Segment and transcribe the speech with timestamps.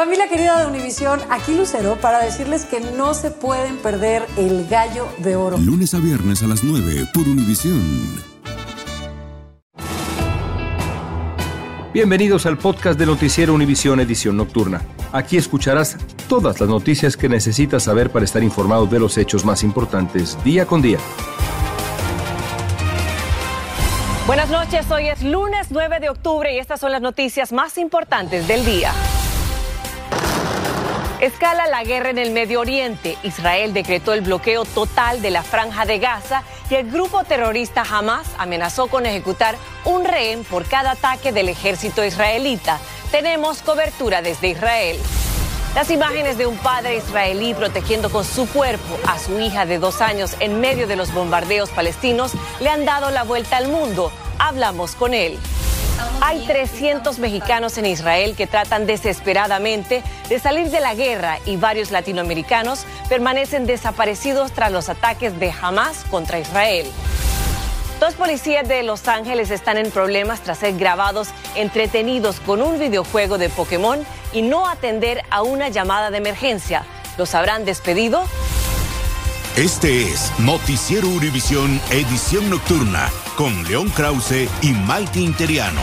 [0.00, 5.06] Familia querida de Univisión, aquí Lucero para decirles que no se pueden perder el gallo
[5.18, 5.58] de oro.
[5.58, 8.18] Lunes a viernes a las 9 por Univisión.
[11.92, 14.80] Bienvenidos al podcast de Noticiero Univisión Edición Nocturna.
[15.12, 15.98] Aquí escucharás
[16.30, 20.64] todas las noticias que necesitas saber para estar informado de los hechos más importantes día
[20.64, 20.96] con día.
[24.26, 28.48] Buenas noches, hoy es lunes 9 de octubre y estas son las noticias más importantes
[28.48, 28.94] del día.
[31.20, 33.18] Escala la guerra en el Medio Oriente.
[33.22, 38.26] Israel decretó el bloqueo total de la franja de Gaza y el grupo terrorista Hamas
[38.38, 42.78] amenazó con ejecutar un rehén por cada ataque del ejército israelita.
[43.10, 44.98] Tenemos cobertura desde Israel.
[45.74, 50.00] Las imágenes de un padre israelí protegiendo con su cuerpo a su hija de dos
[50.00, 54.10] años en medio de los bombardeos palestinos le han dado la vuelta al mundo.
[54.38, 55.38] Hablamos con él.
[56.22, 61.90] Hay 300 mexicanos en Israel que tratan desesperadamente de salir de la guerra y varios
[61.90, 66.86] latinoamericanos permanecen desaparecidos tras los ataques de Hamas contra Israel.
[68.00, 73.38] Dos policías de Los Ángeles están en problemas tras ser grabados entretenidos con un videojuego
[73.38, 76.84] de Pokémon y no atender a una llamada de emergencia.
[77.16, 78.24] ¿Los habrán despedido?
[79.56, 85.82] Este es Noticiero Univisión Edición Nocturna con León Krause y Maite Interiano.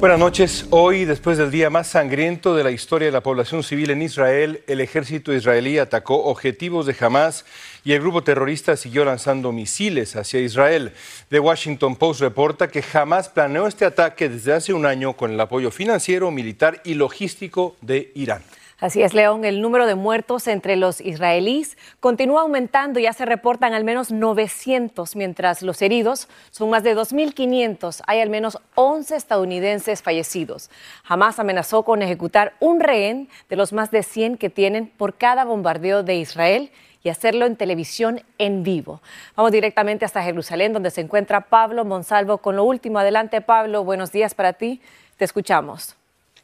[0.00, 0.64] Buenas noches.
[0.70, 4.62] Hoy, después del día más sangriento de la historia de la población civil en Israel,
[4.66, 7.44] el ejército israelí atacó objetivos de Hamas
[7.84, 10.94] y el grupo terrorista siguió lanzando misiles hacia Israel.
[11.28, 15.40] The Washington Post reporta que Hamas planeó este ataque desde hace un año con el
[15.40, 18.42] apoyo financiero, militar y logístico de Irán.
[18.80, 19.44] Así es, León.
[19.44, 22.98] El número de muertos entre los israelíes continúa aumentando.
[22.98, 28.02] Ya se reportan al menos 900, mientras los heridos son más de 2.500.
[28.06, 30.70] Hay al menos 11 estadounidenses fallecidos.
[31.04, 35.44] Jamás amenazó con ejecutar un rehén de los más de 100 que tienen por cada
[35.44, 36.70] bombardeo de Israel
[37.02, 39.02] y hacerlo en televisión en vivo.
[39.36, 42.98] Vamos directamente hasta Jerusalén, donde se encuentra Pablo Monsalvo con lo último.
[42.98, 43.84] Adelante, Pablo.
[43.84, 44.80] Buenos días para ti.
[45.18, 45.99] Te escuchamos.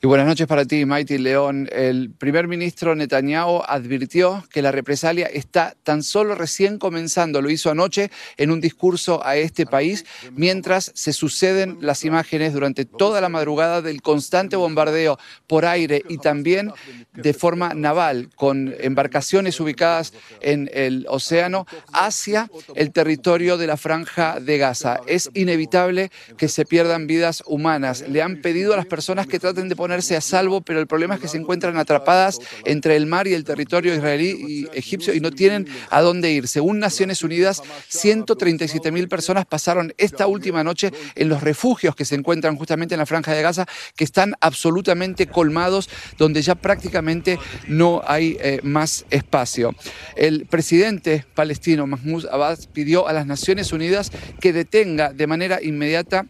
[0.06, 1.68] Buenas noches para ti, Mighty León.
[1.72, 7.42] El primer ministro Netanyahu advirtió que la represalia está tan solo recién comenzando.
[7.42, 12.84] Lo hizo anoche en un discurso a este país, mientras se suceden las imágenes durante
[12.84, 15.18] toda la madrugada del constante bombardeo
[15.48, 16.70] por aire y también
[17.12, 24.38] de forma naval, con embarcaciones ubicadas en el océano hacia el territorio de la franja
[24.38, 25.00] de Gaza.
[25.08, 28.04] Es inevitable que se pierdan vidas humanas.
[28.08, 31.20] Le han pedido a las personas que traten de a salvo, pero el problema es
[31.20, 34.36] que se encuentran atrapadas entre el mar y el territorio israelí
[34.72, 36.48] y egipcio y no tienen a dónde ir.
[36.48, 42.14] Según Naciones Unidas, 137 mil personas pasaron esta última noche en los refugios que se
[42.14, 48.02] encuentran justamente en la franja de Gaza, que están absolutamente colmados, donde ya prácticamente no
[48.06, 49.74] hay eh, más espacio.
[50.14, 56.26] El presidente palestino Mahmoud Abbas pidió a las Naciones Unidas que detenga de manera inmediata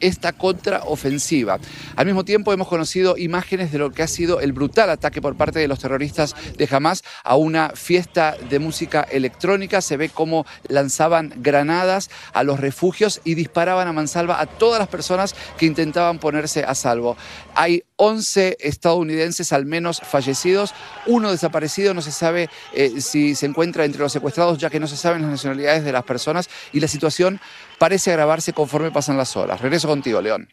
[0.00, 1.58] esta contraofensiva.
[1.96, 5.36] Al mismo tiempo hemos conocido imágenes de lo que ha sido el brutal ataque por
[5.36, 9.80] parte de los terroristas de Hamas a una fiesta de música electrónica.
[9.80, 14.88] Se ve cómo lanzaban granadas a los refugios y disparaban a mansalva a todas las
[14.88, 17.16] personas que intentaban ponerse a salvo.
[17.54, 20.74] Hay 11 estadounidenses al menos fallecidos,
[21.06, 24.86] uno desaparecido, no se sabe eh, si se encuentra entre los secuestrados ya que no
[24.86, 27.40] se saben las nacionalidades de las personas y la situación
[27.80, 29.58] parece agravarse conforme pasan las horas.
[29.62, 30.50] Regreso contigo, León.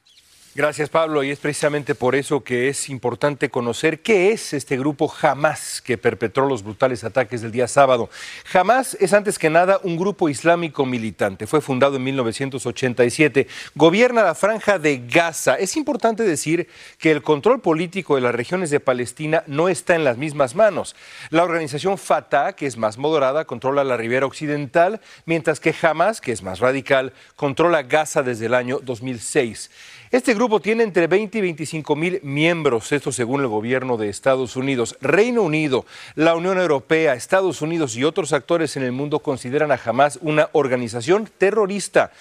[0.57, 1.23] Gracias, Pablo.
[1.23, 5.99] Y es precisamente por eso que es importante conocer qué es este grupo Hamas que
[5.99, 8.09] perpetró los brutales ataques del día sábado.
[8.51, 11.45] Hamas es antes que nada un grupo islámico militante.
[11.45, 13.47] Fue fundado en 1987.
[13.75, 15.59] Gobierna la franja de Gaza.
[15.59, 16.67] Es importante decir
[16.97, 20.95] que el control político de las regiones de Palestina no está en las mismas manos.
[21.29, 26.31] La organización Fatah, que es más moderada, controla la ribera occidental, mientras que Hamas, que
[26.31, 29.69] es más radical, controla Gaza desde el año 2006.
[30.09, 34.55] Este grupo tiene entre 20 y 25 mil miembros, esto según el gobierno de Estados
[34.55, 34.97] Unidos.
[35.01, 35.85] Reino Unido,
[36.15, 40.49] la Unión Europea, Estados Unidos y otros actores en el mundo consideran a Hamas una
[40.53, 42.11] organización terrorista.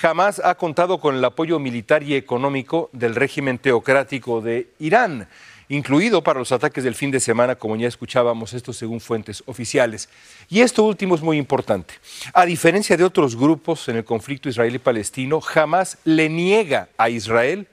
[0.00, 5.28] Hamas ha contado con el apoyo militar y económico del régimen teocrático de Irán
[5.68, 10.08] incluido para los ataques del fin de semana, como ya escuchábamos, esto según fuentes oficiales.
[10.48, 11.94] Y esto último es muy importante.
[12.34, 17.66] A diferencia de otros grupos en el conflicto israelí-palestino, jamás le niega a Israel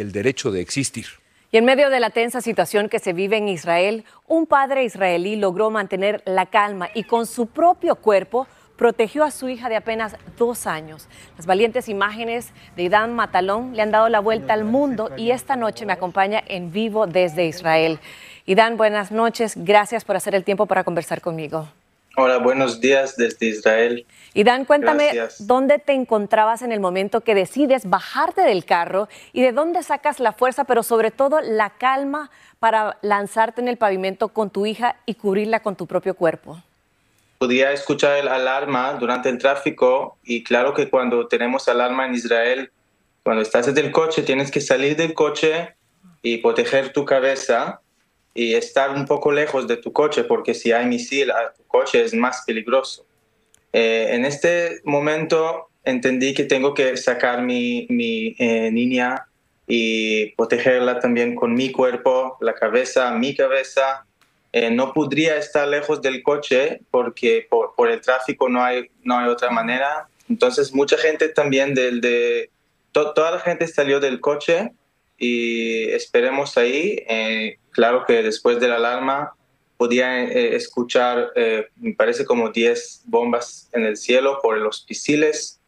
[0.00, 1.06] el derecho de existir.
[1.50, 5.36] Y en medio de la tensa situación que se vive en Israel, un padre israelí
[5.36, 10.16] logró mantener la calma y con su propio cuerpo protegió a su hija de apenas
[10.36, 11.08] dos años.
[11.36, 15.54] Las valientes imágenes de Idan Matalón le han dado la vuelta al mundo y esta
[15.54, 18.00] noche me acompaña en vivo desde Israel.
[18.46, 19.54] Idan, buenas noches.
[19.56, 21.68] Gracias por hacer el tiempo para conversar conmigo.
[22.16, 24.06] Hola, buenos días desde Israel.
[24.34, 29.42] Y Dan, cuéntame dónde te encontrabas en el momento que decides bajarte del carro y
[29.42, 32.30] de dónde sacas la fuerza, pero sobre todo la calma
[32.60, 36.62] para lanzarte en el pavimento con tu hija y cubrirla con tu propio cuerpo.
[37.38, 42.70] Podía escuchar el alarma durante el tráfico y claro que cuando tenemos alarma en Israel,
[43.24, 45.74] cuando estás en el coche tienes que salir del coche
[46.22, 47.80] y proteger tu cabeza
[48.34, 52.02] y estar un poco lejos de tu coche, porque si hay misil a tu coche
[52.02, 53.06] es más peligroso.
[53.72, 59.28] Eh, en este momento entendí que tengo que sacar mi, mi eh, niña
[59.66, 64.04] y protegerla también con mi cuerpo, la cabeza, mi cabeza.
[64.52, 69.28] Eh, no podría estar lejos del coche porque por, el tráfico no hay, no hay
[69.28, 70.08] otra manera.
[70.28, 72.50] Entonces mucha gente también del de...
[72.92, 74.72] toda la gente salió del coche
[75.18, 77.04] y esperemos ahí.
[77.74, 79.34] Eh, claro que después de la alarma
[79.76, 85.60] podía eh, escuchar, eh, me parece como 10 bombas en el cielo por los misiles.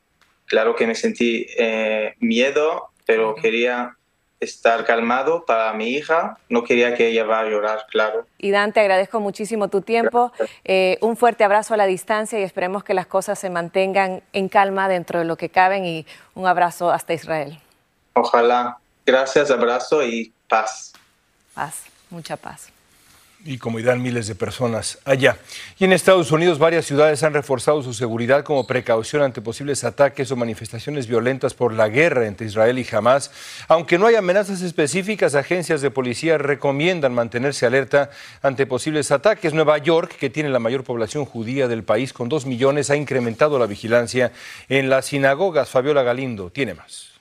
[0.46, 1.46] Claro que me sentí
[2.20, 3.96] miedo, pero quería
[4.38, 6.38] estar calmado para mi hija.
[6.48, 8.26] No quería que ella vaya a llorar, claro.
[8.38, 10.30] Y Dante, agradezco muchísimo tu tiempo.
[11.00, 14.88] un fuerte abrazo a la distancia y esperemos que las cosas se mantengan en calma
[14.88, 16.06] dentro de lo que caben y
[16.36, 17.58] un abrazo hasta Israel.
[18.12, 18.78] Ojalá.
[19.04, 20.92] Gracias, abrazo y paz.
[21.54, 22.68] Paz, mucha paz.
[23.44, 25.36] Y como irán miles de personas allá.
[25.78, 30.32] Y en Estados Unidos varias ciudades han reforzado su seguridad como precaución ante posibles ataques
[30.32, 33.30] o manifestaciones violentas por la guerra entre Israel y Hamas.
[33.68, 38.10] Aunque no hay amenazas específicas, agencias de policía recomiendan mantenerse alerta
[38.42, 39.54] ante posibles ataques.
[39.54, 43.58] Nueva York, que tiene la mayor población judía del país con dos millones, ha incrementado
[43.58, 44.32] la vigilancia
[44.68, 45.68] en las sinagogas.
[45.68, 47.15] Fabiola Galindo tiene más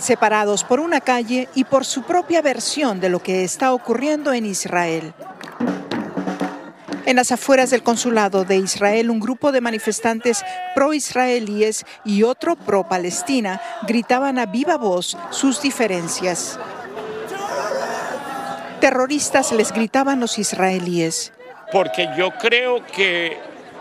[0.00, 4.46] separados por una calle y por su propia versión de lo que está ocurriendo en
[4.46, 5.14] Israel.
[7.06, 13.62] En las afueras del consulado de Israel, un grupo de manifestantes pro-israelíes y otro pro-Palestina
[13.86, 16.58] gritaban a viva voz sus diferencias.
[18.80, 21.32] Terroristas les gritaban los israelíes.
[21.72, 23.38] Porque yo creo que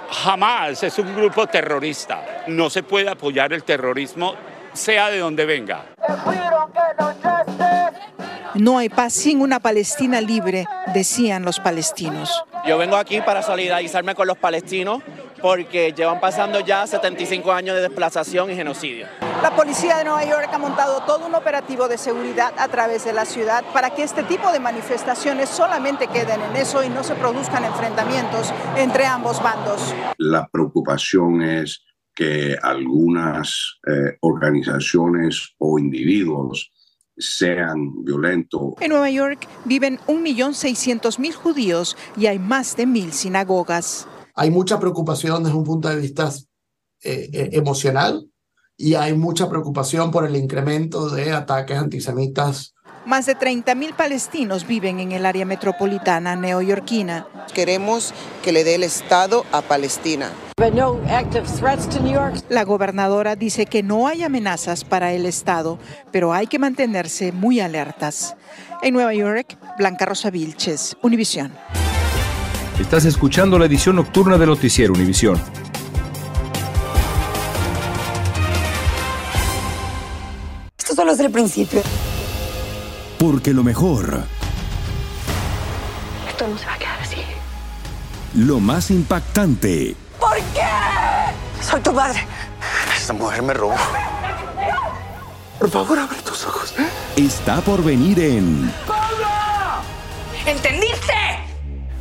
[0.09, 2.43] jamás es un grupo terrorista.
[2.47, 4.35] No se puede apoyar el terrorismo
[4.77, 5.85] sea de donde venga.
[8.55, 12.43] No hay paz sin una Palestina libre, decían los palestinos.
[12.65, 15.03] Yo vengo aquí para solidarizarme con los palestinos
[15.41, 19.05] porque llevan pasando ya 75 años de desplazación y genocidio.
[19.41, 23.13] La policía de Nueva York ha montado todo un operativo de seguridad a través de
[23.13, 27.13] la ciudad para que este tipo de manifestaciones solamente queden en eso y no se
[27.13, 29.93] produzcan enfrentamientos entre ambos bandos.
[30.17, 31.83] La preocupación es
[32.17, 36.71] que algunas eh, organizaciones o individuos
[37.15, 38.73] sean violentos.
[38.81, 44.07] En Nueva York viven 1.600.000 judíos y hay más de mil sinagogas.
[44.33, 46.31] Hay mucha preocupación desde un punto de vista
[47.03, 48.27] eh, eh, emocional
[48.75, 52.73] y hay mucha preocupación por el incremento de ataques antisemitas
[53.05, 57.25] más de 30.000 palestinos viven en el área metropolitana neoyorquina.
[57.53, 58.13] Queremos
[58.43, 60.29] que le dé el Estado a Palestina.
[62.49, 65.77] La gobernadora dice que no hay amenazas para el Estado,
[66.11, 68.35] pero hay que mantenerse muy alertas.
[68.81, 71.53] En Nueva York, Blanca Rosa Vilches, Univisión.
[72.79, 75.39] Estás escuchando la edición nocturna de Noticiero Univisión.
[80.75, 81.83] Esto solo es el principio.
[83.19, 84.23] Porque lo mejor.
[86.27, 87.17] Esto no se va a quedar así.
[88.33, 89.95] Lo más impactante.
[90.19, 90.67] ¿Por qué?
[91.61, 92.25] Soy tu madre.
[92.95, 93.75] Esta mujer me robó.
[95.59, 96.73] Por favor, abre tus ojos.
[97.15, 98.71] Está por venir en.
[98.87, 99.27] ¡Pablo!
[100.45, 101.13] ¿Entendiste?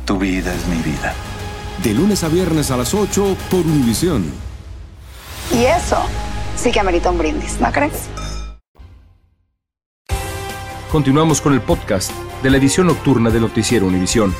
[0.05, 1.13] Tu vida es mi vida.
[1.83, 4.31] De lunes a viernes a las 8 por Univisión.
[5.51, 5.97] Y eso
[6.55, 8.09] sí que amerita un brindis, ¿no crees?
[10.91, 14.33] Continuamos con el podcast de la edición nocturna de Noticiero Univisión.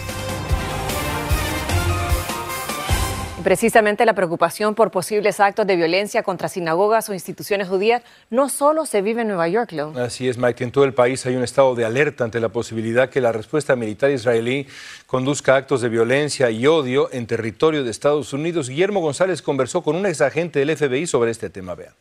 [3.48, 8.86] Precisamente la preocupación por posibles actos de violencia contra sinagogas o instituciones judías no solo
[8.86, 9.94] se vive en Nueva York, Leo.
[9.98, 10.66] Así es, Mike.
[10.66, 13.77] En todo el país hay un estado de alerta ante la posibilidad que la respuesta
[13.77, 14.68] militar israelí
[15.06, 18.68] conduzca a actos de violencia y odio en territorio de Estados Unidos.
[18.68, 21.74] Guillermo González conversó con un ex agente del FBI sobre este tema.
[21.74, 21.94] Vean.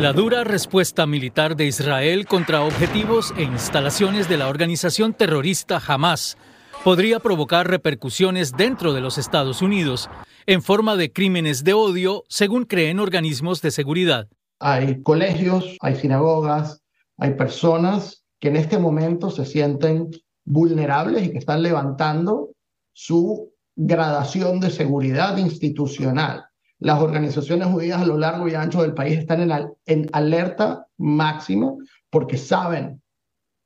[0.00, 6.36] La dura respuesta militar de Israel contra objetivos e instalaciones de la organización terrorista Hamas
[6.84, 10.08] podría provocar repercusiones dentro de los Estados Unidos
[10.46, 14.28] en forma de crímenes de odio, según creen organismos de seguridad.
[14.60, 16.82] Hay colegios, hay sinagogas,
[17.18, 20.10] hay personas que en este momento se sienten
[20.44, 22.50] vulnerables y que están levantando
[22.92, 26.46] su gradación de seguridad institucional.
[26.78, 29.50] Las organizaciones judías a lo largo y ancho del país están
[29.86, 31.74] en, alerta máxima
[32.08, 33.02] porque saben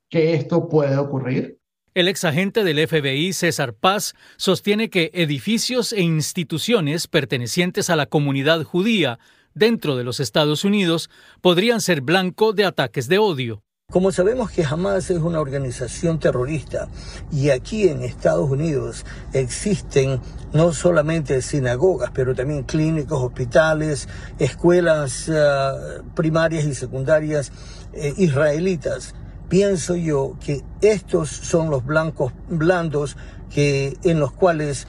[0.09, 1.59] que esto puede ocurrir.
[1.95, 8.07] El ex agente del FBI, César Paz, sostiene que edificios e instituciones pertenecientes a la
[8.07, 9.19] comunidad judía
[9.53, 13.61] dentro de los Estados Unidos podrían ser blanco de ataques de odio.
[13.91, 16.87] Como sabemos que Hamas es una organización terrorista
[17.31, 20.19] y aquí en Estados Unidos existen
[20.51, 24.09] no solamente sinagogas, pero también clínicos, hospitales,
[24.39, 27.51] escuelas eh, primarias y secundarias
[27.93, 29.13] eh, israelitas,
[29.53, 33.15] pienso yo que estos son los blancos blandos
[33.53, 34.87] que, en los cuales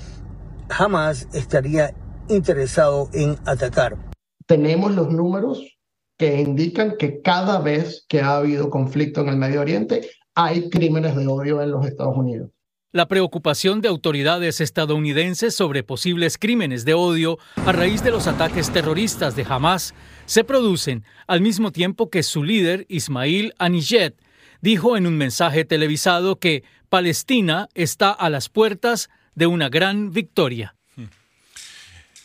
[0.71, 1.95] Hamas estaría
[2.31, 3.99] interesado en atacar.
[4.47, 5.77] Tenemos los números
[6.17, 11.15] que indican que cada vez que ha habido conflicto en el Medio Oriente hay crímenes
[11.15, 12.49] de odio en los Estados Unidos.
[12.91, 18.71] La preocupación de autoridades estadounidenses sobre posibles crímenes de odio a raíz de los ataques
[18.71, 19.93] terroristas de Hamas
[20.25, 24.24] se producen al mismo tiempo que su líder, Ismail Aniyet,
[24.65, 30.75] dijo en un mensaje televisado que Palestina está a las puertas de una gran victoria.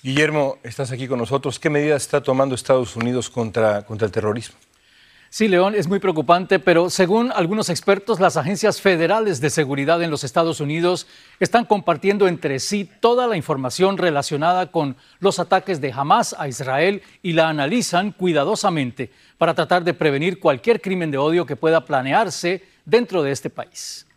[0.01, 1.59] Guillermo, estás aquí con nosotros.
[1.59, 4.55] ¿Qué medidas está tomando Estados Unidos contra, contra el terrorismo?
[5.31, 10.09] Sí, León, es muy preocupante, pero según algunos expertos, las agencias federales de seguridad en
[10.09, 11.05] los Estados Unidos
[11.39, 17.03] están compartiendo entre sí toda la información relacionada con los ataques de Hamas a Israel
[17.21, 22.63] y la analizan cuidadosamente para tratar de prevenir cualquier crimen de odio que pueda planearse
[22.83, 24.07] dentro de este país.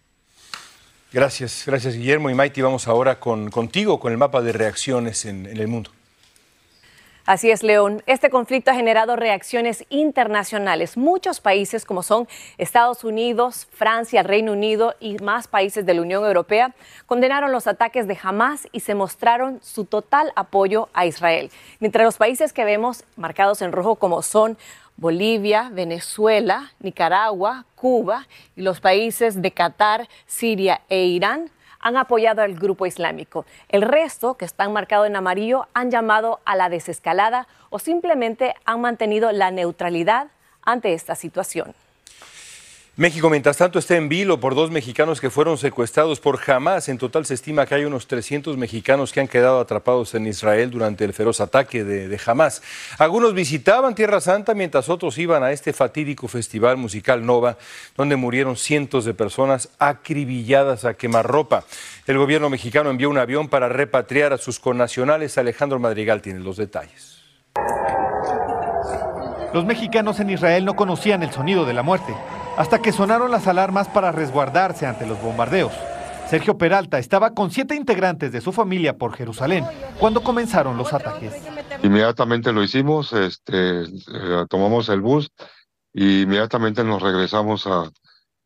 [1.13, 2.63] Gracias, gracias Guillermo y Maiti.
[2.63, 5.91] Vamos ahora con, contigo con el mapa de reacciones en el mundo.
[7.25, 8.03] Así es, León.
[8.07, 10.97] Este conflicto ha generado reacciones internacionales.
[10.97, 12.27] Muchos países, como son
[12.59, 16.75] Estados Unidos, Francia, Reino Unido y más países de la Unión Europea,
[17.07, 21.53] condenaron los ataques de Hamas y se mostraron su total apoyo a Israel.
[21.79, 24.59] Mientras los países que vemos marcados en rojo, como son
[24.97, 28.27] Bolivia, Venezuela, Nicaragua, Cuba
[28.57, 31.53] y los países de Qatar, Siria e Irán
[31.83, 33.45] han apoyado al grupo islámico.
[33.69, 38.81] El resto, que están marcados en amarillo, han llamado a la desescalada o simplemente han
[38.81, 40.29] mantenido la neutralidad
[40.63, 41.75] ante esta situación.
[42.95, 46.91] México, mientras tanto, está en vilo por dos mexicanos que fueron secuestrados por Hamas.
[46.91, 50.71] En total se estima que hay unos 300 mexicanos que han quedado atrapados en Israel
[50.71, 52.63] durante el feroz ataque de, de Hamas.
[52.99, 57.57] Algunos visitaban Tierra Santa mientras otros iban a este fatídico festival musical Nova,
[57.97, 61.65] donde murieron cientos de personas acribilladas a quemarropa.
[62.07, 65.39] El gobierno mexicano envió un avión para repatriar a sus connacionales.
[65.39, 67.23] Alejandro Madrigal tiene los detalles.
[69.55, 72.13] Los mexicanos en Israel no conocían el sonido de la muerte
[72.57, 75.73] hasta que sonaron las alarmas para resguardarse ante los bombardeos.
[76.29, 79.67] Sergio Peralta estaba con siete integrantes de su familia por Jerusalén
[79.99, 81.35] cuando comenzaron los ataques.
[81.83, 85.31] Inmediatamente lo hicimos, este, eh, tomamos el bus
[85.93, 87.91] y inmediatamente nos regresamos a,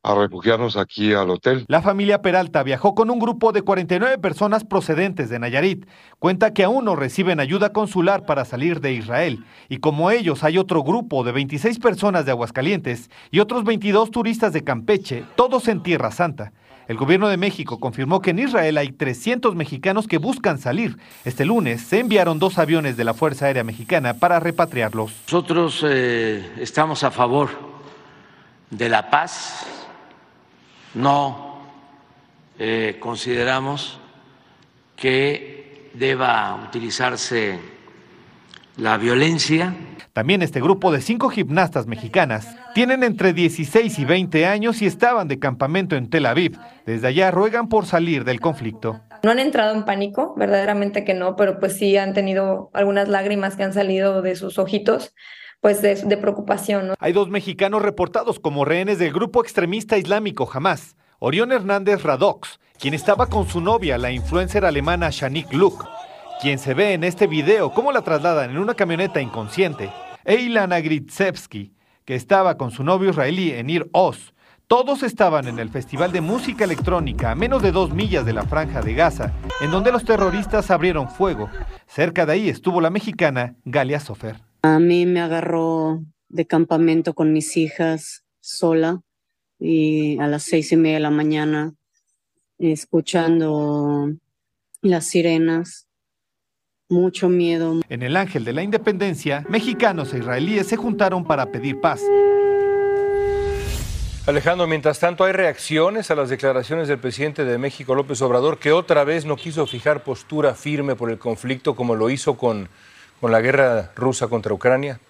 [0.06, 1.64] a refugiarnos aquí al hotel.
[1.66, 5.84] La familia Peralta viajó con un grupo de 49 personas procedentes de Nayarit.
[6.20, 9.44] Cuenta que aún no reciben ayuda consular para salir de Israel.
[9.68, 14.52] Y como ellos hay otro grupo de 26 personas de Aguascalientes y otros 22 turistas
[14.52, 16.52] de Campeche, todos en Tierra Santa.
[16.86, 20.98] El gobierno de México confirmó que en Israel hay 300 mexicanos que buscan salir.
[21.24, 25.10] Este lunes se enviaron dos aviones de la Fuerza Aérea Mexicana para repatriarlos.
[25.24, 27.48] Nosotros eh, estamos a favor
[28.70, 29.85] de la paz
[30.96, 31.58] no
[32.58, 34.00] eh, consideramos
[34.96, 37.58] que deba utilizarse
[38.78, 39.74] la violencia.
[40.14, 45.28] También este grupo de cinco gimnastas mexicanas tienen entre 16 y 20 años y estaban
[45.28, 46.58] de campamento en Tel Aviv.
[46.86, 49.02] Desde allá ruegan por salir del conflicto.
[49.22, 53.56] No han entrado en pánico, verdaderamente que no, pero pues sí han tenido algunas lágrimas
[53.56, 55.12] que han salido de sus ojitos
[55.66, 56.94] pues de, preocupación.
[57.00, 60.94] Hay dos mexicanos reportados como rehenes del grupo extremista islámico Hamas.
[61.18, 65.84] Orión Hernández Radox, quien estaba con su novia, la influencer alemana Shanik Luke,
[66.40, 69.90] quien se ve en este video cómo la trasladan en una camioneta inconsciente,
[70.24, 74.34] e Ilana que estaba con su novio israelí Enir Oz.
[74.68, 78.44] Todos estaban en el Festival de Música Electrónica a menos de dos millas de la
[78.44, 81.50] Franja de Gaza, en donde los terroristas abrieron fuego.
[81.88, 84.45] Cerca de ahí estuvo la mexicana Galia Sofer.
[84.62, 89.00] A mí me agarró de campamento con mis hijas sola
[89.58, 91.74] y a las seis y media de la mañana
[92.58, 94.10] escuchando
[94.82, 95.86] las sirenas
[96.88, 97.80] mucho miedo.
[97.88, 102.00] En el Ángel de la Independencia, mexicanos e israelíes se juntaron para pedir paz.
[104.26, 108.72] Alejandro, mientras tanto hay reacciones a las declaraciones del presidente de México, López Obrador, que
[108.72, 112.68] otra vez no quiso fijar postura firme por el conflicto como lo hizo con,
[113.20, 115.00] con la guerra rusa contra Ucrania.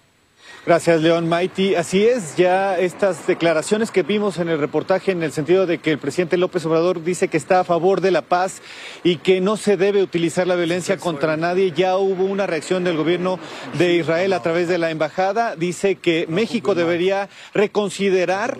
[0.67, 1.75] Gracias, León Maiti.
[1.75, 5.91] Así es, ya estas declaraciones que vimos en el reportaje en el sentido de que
[5.91, 8.61] el presidente López Obrador dice que está a favor de la paz
[9.01, 11.71] y que no se debe utilizar la violencia contra nadie.
[11.71, 13.39] Ya hubo una reacción del gobierno
[13.77, 15.55] de Israel a través de la embajada.
[15.55, 18.57] Dice que México debería reconsiderar.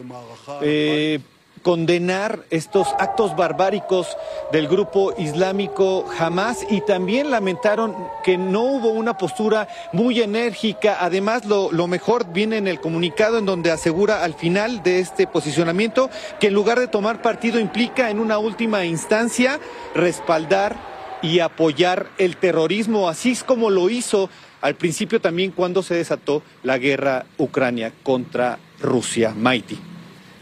[0.62, 1.20] Eh,
[1.68, 4.08] condenar estos actos barbáricos
[4.54, 7.94] del grupo islámico Hamas y también lamentaron
[8.24, 11.00] que no hubo una postura muy enérgica.
[11.02, 16.10] Además, lo, mejor viene en el comunicado en donde asegura al final de este posicionamiento
[16.40, 19.60] que en lugar de tomar partido implica en una última instancia
[19.94, 20.78] respaldar
[21.22, 24.30] y apoyar el terrorismo, así es como lo hizo
[24.62, 29.34] al principio también cuando se desató la guerra Ucrania contra Rusia.
[29.36, 29.97] Mighty.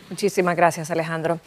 [0.10, 1.40] Muchísimas gracias, Alejandro.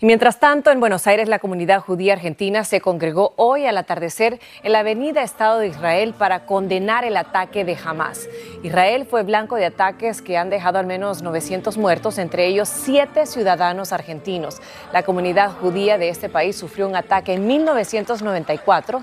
[0.00, 4.40] Y mientras tanto, en Buenos Aires, la comunidad judía argentina se congregó hoy al atardecer
[4.62, 8.28] en la avenida Estado de Israel para condenar el ataque de Hamas.
[8.62, 13.24] Israel fue blanco de ataques que han dejado al menos 900 muertos, entre ellos siete
[13.24, 14.60] ciudadanos argentinos.
[14.92, 19.02] La comunidad judía de este país sufrió un ataque en 1994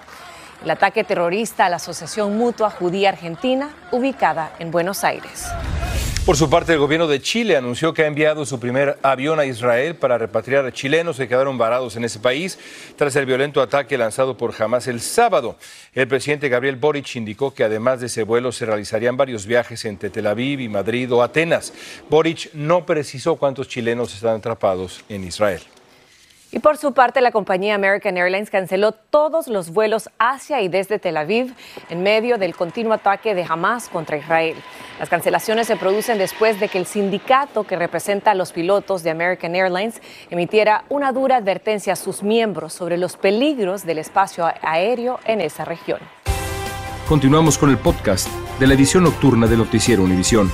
[0.63, 5.48] el ataque terrorista a la Asociación Mutua Judía Argentina, ubicada en Buenos Aires.
[6.25, 9.46] Por su parte, el gobierno de Chile anunció que ha enviado su primer avión a
[9.46, 12.60] Israel para repatriar a chilenos que quedaron varados en ese país
[12.96, 15.58] tras el violento ataque lanzado por Hamas el sábado.
[15.96, 20.12] El presidente Gabriel Boric indicó que además de ese vuelo se realizarían varios viajes entre
[20.12, 21.74] Tel Aviv y Madrid o Atenas.
[22.08, 25.62] Boric no precisó cuántos chilenos están atrapados en Israel.
[26.53, 31.00] Y por su parte, la compañía American Airlines canceló todos los vuelos hacia y desde
[31.00, 31.53] Tel Aviv
[31.89, 34.58] en medio del continuo ataque de Hamas contra Israel.
[35.00, 39.12] Las cancelaciones se producen después de que el sindicato que representa a los pilotos de
[39.12, 45.20] American Airlines emitiera una dura advertencia a sus miembros sobre los peligros del espacio aéreo
[45.25, 46.00] en esa región.
[47.07, 48.27] Continuamos con el podcast
[48.59, 50.51] de la edición nocturna de Noticiero Univisión.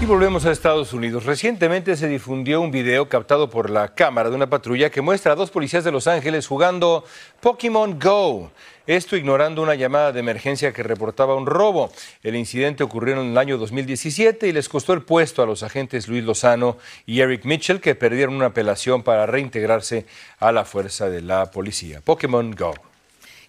[0.00, 1.26] Y volvemos a Estados Unidos.
[1.26, 5.36] Recientemente se difundió un video captado por la cámara de una patrulla que muestra a
[5.36, 7.04] dos policías de Los Ángeles jugando
[7.40, 8.50] Pokémon Go.
[8.86, 11.92] Esto ignorando una llamada de emergencia que reportaba un robo.
[12.22, 16.08] El incidente ocurrió en el año 2017 y les costó el puesto a los agentes
[16.08, 20.06] Luis Lozano y Eric Mitchell que perdieron una apelación para reintegrarse
[20.38, 22.00] a la fuerza de la policía.
[22.00, 22.89] Pokémon Go.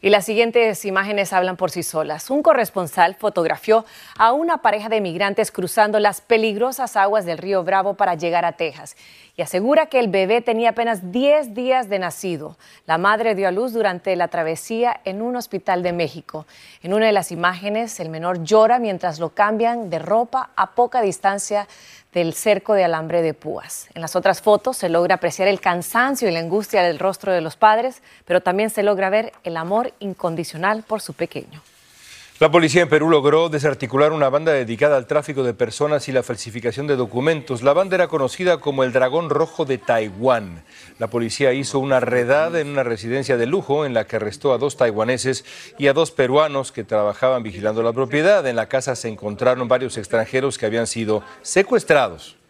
[0.03, 2.31] Y las siguientes imágenes hablan por sí solas.
[2.31, 3.85] Un corresponsal fotografió
[4.17, 8.53] a una pareja de migrantes cruzando las peligrosas aguas del río Bravo para llegar a
[8.53, 8.95] Texas
[9.37, 12.57] y asegura que el bebé tenía apenas 10 días de nacido.
[12.85, 16.47] La madre dio a luz durante la travesía en un hospital de México.
[16.81, 21.01] En una de las imágenes, el menor llora mientras lo cambian de ropa a poca
[21.01, 21.67] distancia
[22.13, 23.87] del cerco de alambre de púas.
[23.93, 27.41] En las otras fotos se logra apreciar el cansancio y la angustia del rostro de
[27.41, 31.61] los padres, pero también se logra ver el amor incondicional por su pequeño.
[32.41, 36.23] La policía en Perú logró desarticular una banda dedicada al tráfico de personas y la
[36.23, 37.61] falsificación de documentos.
[37.61, 40.63] La banda era conocida como el Dragón Rojo de Taiwán.
[40.97, 44.57] La policía hizo una redada en una residencia de lujo en la que arrestó a
[44.57, 45.45] dos taiwaneses
[45.77, 48.47] y a dos peruanos que trabajaban vigilando la propiedad.
[48.47, 52.40] En la casa se encontraron varios extranjeros que habían sido secuestrados.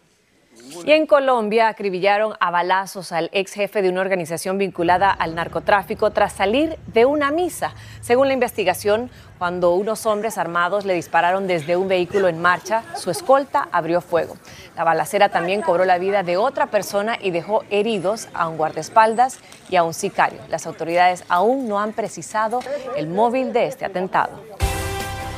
[0.84, 6.10] Y en Colombia acribillaron a balazos al ex jefe de una organización vinculada al narcotráfico
[6.10, 7.74] tras salir de una misa.
[8.00, 13.10] Según la investigación, cuando unos hombres armados le dispararon desde un vehículo en marcha, su
[13.10, 14.36] escolta abrió fuego.
[14.76, 19.38] La balacera también cobró la vida de otra persona y dejó heridos a un guardaespaldas
[19.68, 20.40] y a un sicario.
[20.48, 22.60] Las autoridades aún no han precisado
[22.96, 24.32] el móvil de este atentado.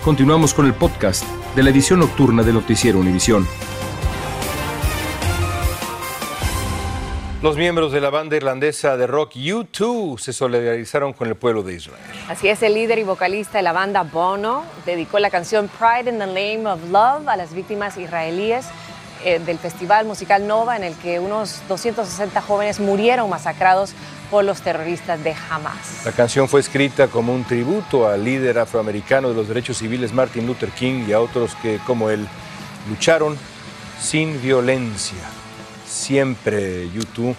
[0.05, 1.25] Continuamos con el podcast
[1.57, 3.47] de la edición nocturna de Noticiero Univisión.
[7.45, 11.75] Los miembros de la banda irlandesa de rock U2 se solidarizaron con el pueblo de
[11.75, 12.01] Israel.
[12.27, 16.19] Así es, el líder y vocalista de la banda Bono dedicó la canción Pride in
[16.19, 18.65] the Name of Love a las víctimas israelíes
[19.27, 23.93] eh, del festival musical Nova en el que unos 260 jóvenes murieron masacrados
[24.31, 26.07] por los terroristas de Hamas.
[26.07, 30.47] La canción fue escrita como un tributo al líder afroamericano de los derechos civiles Martin
[30.47, 32.27] Luther King y a otros que, como él,
[32.89, 33.37] lucharon
[34.01, 35.34] sin violencia
[35.95, 37.37] siempre YouTube,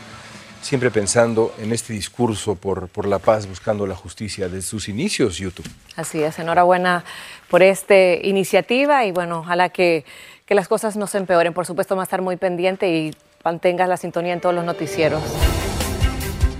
[0.61, 5.37] siempre pensando en este discurso por, por la paz, buscando la justicia de sus inicios,
[5.37, 5.67] YouTube.
[5.95, 7.03] Así es, enhorabuena
[7.49, 10.05] por esta iniciativa y bueno, ojalá que,
[10.45, 11.53] que las cosas no se empeoren.
[11.53, 15.21] Por supuesto, va a estar muy pendiente y mantengas la sintonía en todos los noticieros.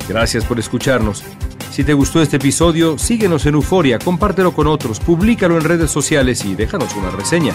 [0.08, 1.24] Gracias por escucharnos.
[1.72, 6.46] Si te gustó este episodio, síguenos en Euforia, compártelo con otros, públicalo en redes sociales
[6.46, 7.54] y déjanos una reseña.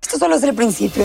[0.00, 1.04] Esto solo es el principio.